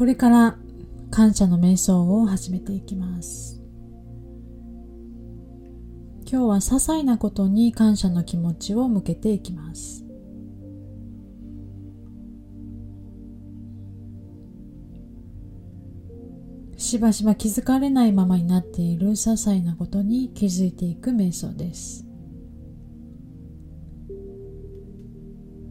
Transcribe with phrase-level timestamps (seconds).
[0.00, 0.56] これから
[1.10, 3.60] 感謝の瞑想を始めていきます。
[6.24, 10.06] 今日は些細なことに感謝の気持ちを向けていきます。
[16.78, 22.06] しばしば気づかれないままになっている些細なことに気づいていく瞑想です。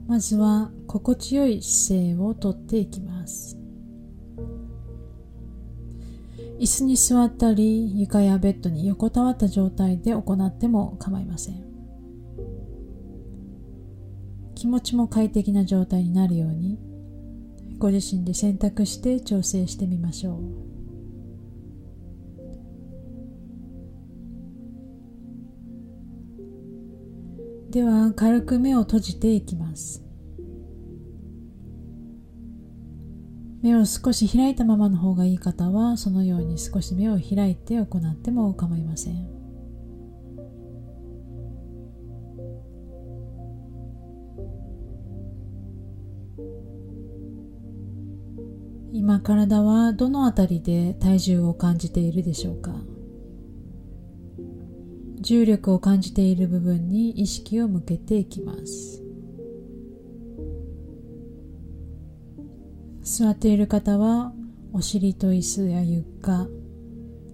[0.08, 3.59] まずは心地よい姿勢をとっていきます。
[6.60, 11.64] 椅子に座ったり床やベッドに横たわった状態で行っても構いません。
[14.56, 16.78] 気持ちも快適な状態になるように
[17.78, 20.42] ご自身で選択して調整してみましょう。
[27.72, 30.09] では軽く目を閉じていきます。
[33.62, 39.28] 目を少し開いたままの方がいい方はそのように少し目を開いて行っても構いません。
[48.92, 52.74] 今体はどのあたりで体重を感じているでしょうか？
[55.22, 59.04] 重力を感じている部分に意識を向けていきます。
[63.12, 64.34] 座っている方は
[64.72, 66.48] お尻と椅子や床。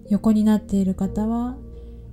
[0.08, 1.58] 横になっている方は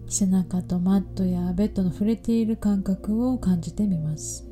[0.10, 4.46] 背中とマットやベッドの触れている感覚を感じてみます。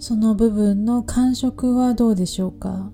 [0.00, 2.90] その部分の感触はどうでしょうか？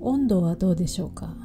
[0.00, 1.41] 温度はどうでしょうか？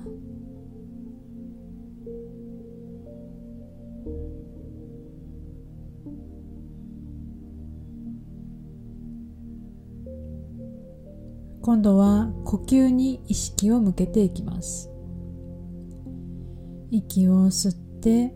[11.68, 14.90] 今度は呼吸に意識を向けていきます。
[16.92, 18.34] 息を吸って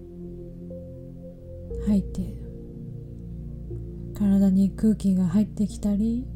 [1.86, 2.36] 吐いて
[4.20, 6.28] 体に空気が入ってきたり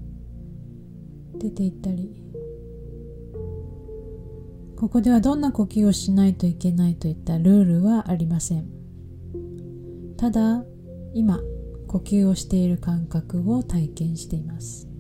[1.38, 2.16] 出ていったり。
[4.78, 8.69] ここではどんな呼吸をしないといけないといったルールはありません。
[10.16, 10.63] ただ
[11.13, 11.41] 今
[11.89, 14.94] 呼吸をしている感覚を体験しています。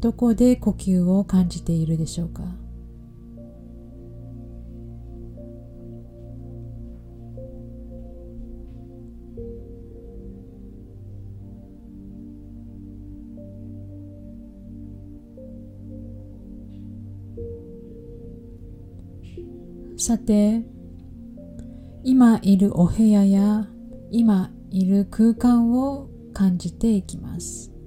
[0.00, 2.42] どこで呼吸を感じているでしょうか？
[19.96, 20.62] さて
[22.04, 23.68] 今いるお部屋や
[24.12, 27.77] 今いる空間を感じていきます。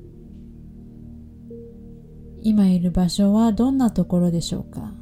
[2.44, 4.94] 今いる場所はどんなところでしょうか？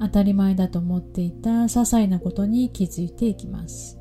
[0.00, 3.98] 当たり前だと思っていた些細なことに気づいていきます。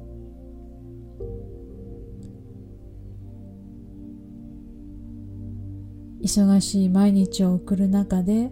[6.21, 8.51] 忙しい毎日を送る中で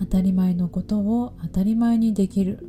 [0.00, 2.66] 当たり前のことを当たり前にできる。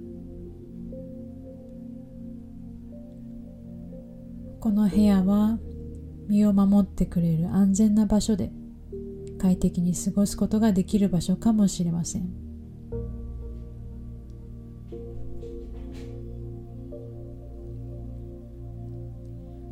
[4.59, 5.59] この部屋は
[6.27, 8.51] 身を守ってくれる安全な場所で
[9.39, 12.29] 快適に過ごすことができる場所かもしれません。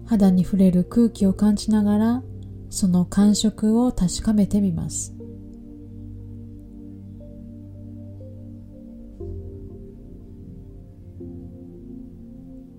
[0.06, 2.24] 肌に触れる空気を感じながら
[2.70, 5.16] その感触を確かめてみます。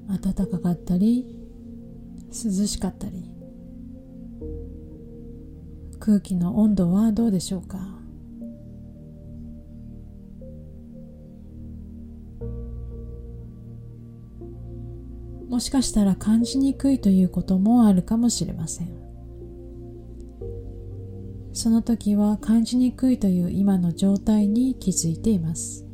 [0.08, 1.26] 暖かかったり
[2.28, 3.31] 涼しかったり。
[6.04, 7.78] 空気の温度はどうでしょうか？
[15.48, 18.88] もしかしたら感じにくいということもあるかもしれません。
[21.52, 25.86] その時は感じにくいという今の状態に気づいています。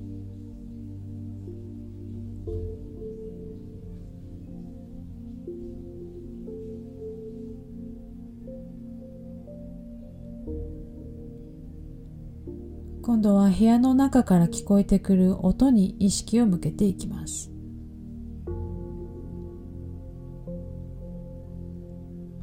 [13.03, 17.51] 今度は部屋の中から聞こえてくる音に意識を向けていきます。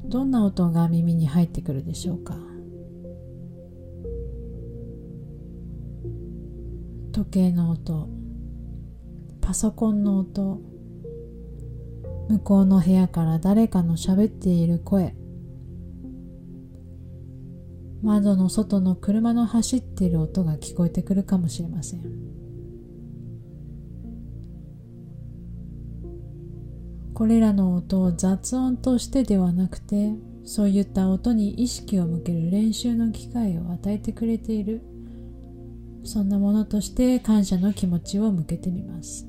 [0.06, 2.38] どんな音が耳に入ってくるでしょうか？
[7.12, 8.10] 時計の音
[9.42, 10.62] パソコンの音
[12.30, 15.16] 向こうの部屋から誰かの喋っている声。
[18.06, 22.02] 窓の外の車の走っている音が聞こえてくるかもしれません。
[27.16, 30.12] これらの音を雑音としてではなくて
[30.44, 34.84] そういった音に意識を向ける練習の機会を与えてくれている。
[36.04, 39.28] そんなものとして感謝の気持ちを向けてみます。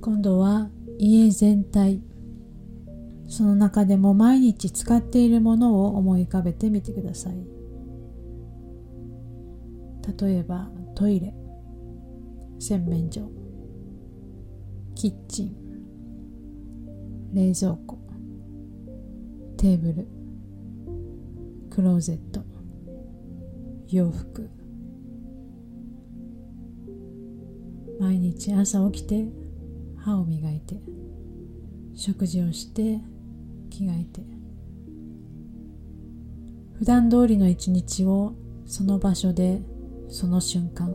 [0.00, 2.02] 今度は家全体。
[3.26, 7.34] その中でも毎日使っているものを思い浮かべてみてください。
[10.20, 11.34] 例えばトイレ。
[12.58, 13.30] 洗面所。
[14.94, 15.56] キッチン。
[17.34, 17.98] 冷蔵庫。
[19.56, 20.08] テーブル。
[21.70, 22.42] クローゼット。
[23.88, 24.48] 洋服。
[28.00, 29.26] 毎日朝起きて
[30.08, 30.80] 歯を磨いて
[31.94, 33.00] 食事をして
[33.70, 34.22] 着替えて。
[36.78, 39.60] 普段通りの一日をその場所で
[40.08, 40.94] その瞬間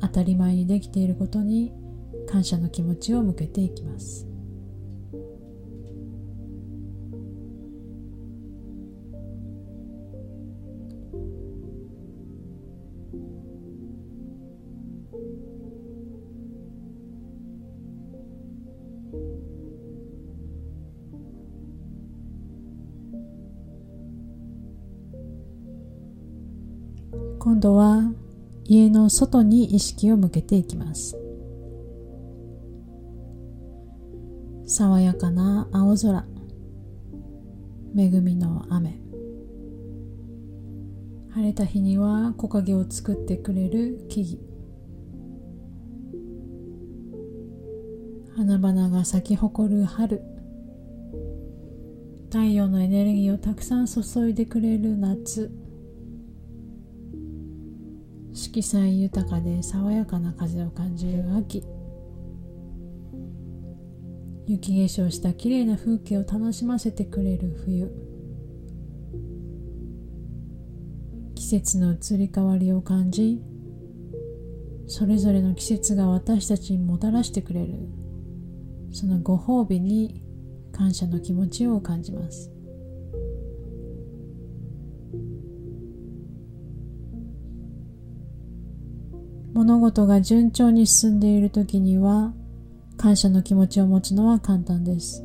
[0.00, 1.72] 当たり前にできていることに
[2.26, 4.26] 感謝の気持ちを向けていきます。
[27.44, 28.10] 今度は
[28.64, 31.14] 家の外に意識を向けていきます。
[34.64, 36.24] 爽やかな青空。
[37.94, 38.98] 恵みの雨。
[41.34, 44.38] 晴れた日には木陰を作ってくれる木々。
[48.38, 50.22] 花々が咲き誇る春。
[52.30, 55.63] 太陽のエネルギーをたくさん注いでくれる夏。
[58.54, 61.64] 色彩豊かで爽やかな風を感じる秋。
[64.46, 67.90] 雪化粧した綺麗な風景を楽しませてくれる冬。
[71.34, 73.42] 季節の移り変わりを感じ
[74.86, 77.74] それぞれの季節が私たちにもたらしてくれる。
[78.92, 80.22] そのご褒美に
[80.70, 82.53] 感謝の気持ちを感じます。
[89.54, 92.34] 物事が順調に進んでいる時には
[92.96, 95.24] 感謝の気持ちを持つのは簡単です。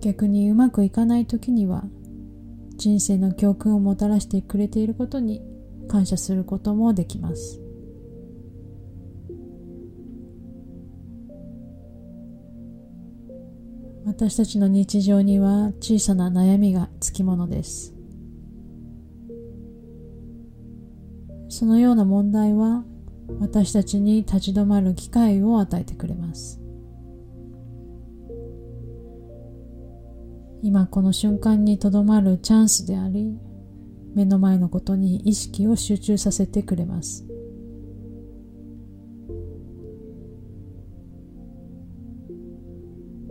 [0.00, 1.84] 逆にうまくいかない時には
[2.76, 5.40] 人生の教訓をもたらしてくれていることに
[5.86, 7.60] 感謝することもできます。
[14.04, 17.99] 私たちの日常には小さな悩みがつきものです。
[21.60, 22.84] そのような問題は
[23.38, 26.58] 私たちに立ち止まる機会を与えてくれます
[30.62, 33.36] 今この瞬間にとどまるチャンスであり
[34.14, 37.26] 目の前のことに意識を集中させてくれます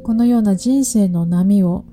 [0.03, 1.83] このような人生の波を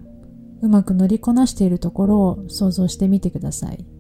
[0.61, 3.96] うまく乗りこなしているところを想像してみてください。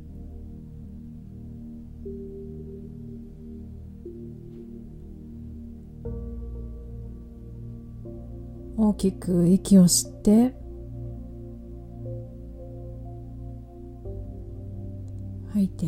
[8.88, 10.54] 大きく息を吸って
[15.52, 15.86] 吐いて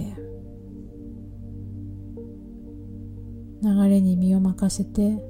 [3.62, 5.22] 流れに身を任せて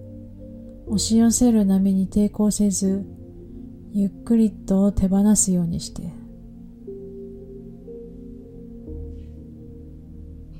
[0.86, 3.04] 押し寄せる波に抵抗せず
[3.92, 6.10] ゆっくりと手放すようにして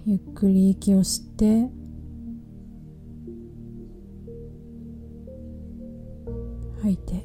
[0.05, 1.71] ゆっくり息を吸って
[6.89, 7.23] 吐いて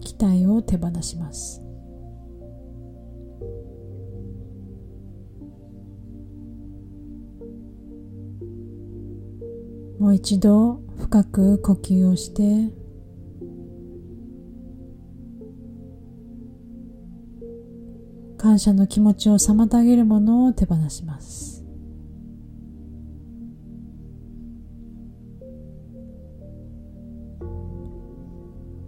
[0.00, 1.62] 期待を手放します。
[10.00, 12.74] もう一度深く呼吸をして
[18.36, 21.61] 感謝の気持ちを妨げるものを手放します。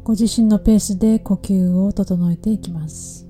[0.05, 3.27] ご自身のペースで呼吸を整えていきます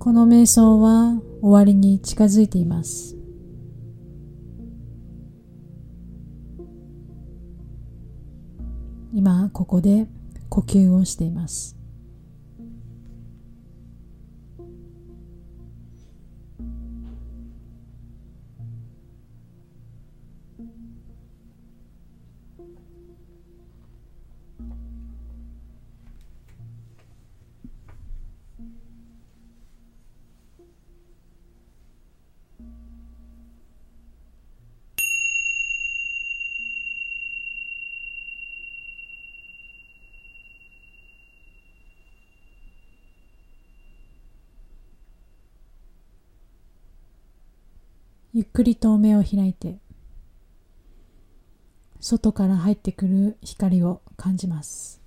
[0.00, 3.19] この瞑想は終わりに近づいています。
[9.60, 10.06] ここで
[10.48, 11.76] 呼吸をしています。
[48.40, 49.76] ゆっくりと目を開いて
[52.00, 54.99] 外から入ってくる光を感じます。